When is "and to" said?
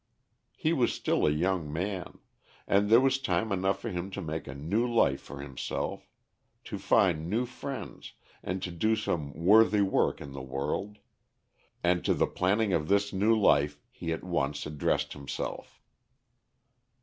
8.41-8.71, 11.83-12.15